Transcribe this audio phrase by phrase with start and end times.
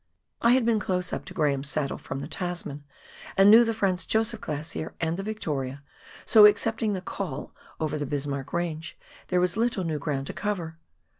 [0.41, 2.83] I had been close up to Graham's Saddle, from the Tasman,
[3.37, 5.83] and knew the Franz Josef Glacier and the Victoria,
[6.25, 8.93] so excepting the" col" over the Bismarck Eange,
[9.27, 10.79] there was little new ground to cover.